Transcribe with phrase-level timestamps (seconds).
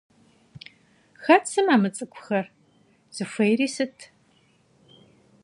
[1.23, 2.45] Хэт сымэ мы цӏыхухэр?!
[3.15, 3.97] Зыхуейри сыт?